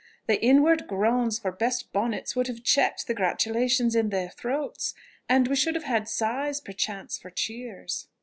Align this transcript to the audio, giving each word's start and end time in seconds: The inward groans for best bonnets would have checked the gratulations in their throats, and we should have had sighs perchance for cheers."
The 0.25 0.43
inward 0.43 0.87
groans 0.87 1.37
for 1.37 1.51
best 1.51 1.93
bonnets 1.93 2.35
would 2.35 2.47
have 2.47 2.63
checked 2.63 3.05
the 3.05 3.13
gratulations 3.13 3.93
in 3.95 4.09
their 4.09 4.29
throats, 4.31 4.95
and 5.29 5.47
we 5.47 5.55
should 5.55 5.75
have 5.75 5.83
had 5.83 6.09
sighs 6.09 6.59
perchance 6.59 7.19
for 7.19 7.29
cheers." 7.29 8.07